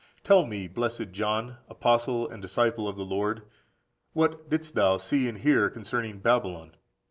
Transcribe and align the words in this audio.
Tell 0.23 0.47
me, 0.47 0.67
blessed 0.67 1.11
John, 1.11 1.57
apostle 1.69 2.27
and 2.27 2.41
disciple 2.41 2.87
of 2.87 2.95
the 2.95 3.05
Lord, 3.05 3.43
what 4.13 4.49
didst 4.49 4.73
thou 4.73 4.97
see 4.97 5.27
and 5.29 5.37
hear 5.37 5.69
concerning 5.69 6.17
Babylon? 6.17 6.71